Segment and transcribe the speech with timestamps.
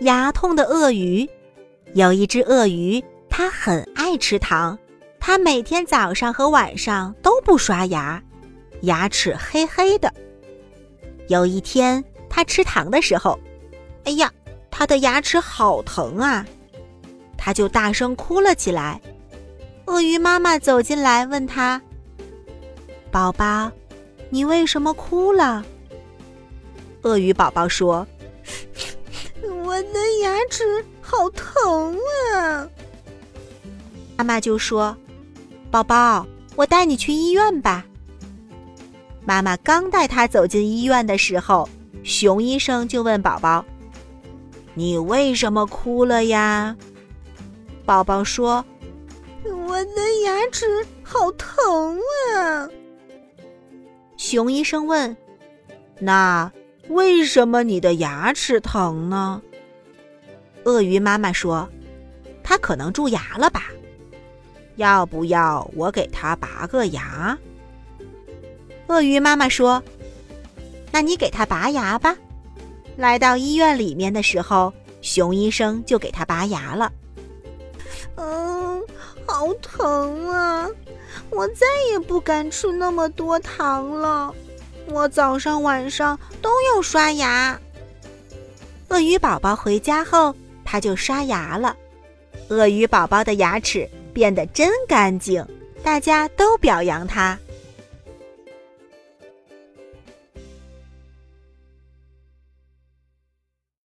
[0.00, 1.28] 牙痛的鳄鱼，
[1.94, 4.78] 有一只鳄鱼，它很爱吃糖，
[5.18, 8.22] 它每天早上和晚上都不刷牙，
[8.82, 10.12] 牙齿黑黑的。
[11.28, 13.36] 有一天，它吃糖的时候，
[14.04, 14.32] 哎呀，
[14.70, 16.46] 它的牙齿好疼啊！
[17.36, 19.00] 它就大声哭了起来。
[19.86, 21.80] 鳄鱼妈妈走进来问他
[23.10, 23.70] ：“宝宝，
[24.30, 25.64] 你为什么哭了？”
[27.06, 28.06] 鳄鱼宝宝说。
[29.64, 31.96] 我的牙齿好疼
[32.34, 32.68] 啊！
[34.16, 34.96] 妈妈就说
[35.70, 37.84] ：“宝宝，我带你去医院吧。”
[39.24, 41.68] 妈妈刚带他走进医院的时候，
[42.02, 43.64] 熊医生就问宝宝
[44.74, 46.76] ：“你为什么哭了呀？”
[47.84, 48.64] 宝宝说
[49.44, 50.66] ：“我的牙齿
[51.02, 51.98] 好疼
[52.34, 52.68] 啊！”
[54.16, 55.14] 熊医生问
[56.00, 56.50] ：“那
[56.88, 59.42] 为什么你的牙齿疼呢？”
[60.64, 61.68] 鳄鱼妈妈说
[62.42, 63.70] ：“它可能蛀牙了吧？
[64.76, 67.38] 要不要我给它拔个牙？”
[68.88, 69.82] 鳄鱼妈妈说
[70.92, 72.16] ：“那你给它拔牙吧。”
[72.96, 74.72] 来到医院里面的时候，
[75.02, 76.92] 熊医生就给它拔牙了。
[78.16, 78.82] 嗯，
[79.26, 80.68] 好疼啊！
[81.30, 84.34] 我再也不敢吃那么多糖了。
[84.88, 87.58] 我早上晚上都要刷牙。
[88.88, 90.34] 鳄鱼宝宝回家后。
[90.68, 91.76] 他就刷牙了，
[92.48, 95.46] 鳄鱼宝宝的牙齿变得真干净，
[95.80, 97.38] 大家都表扬他。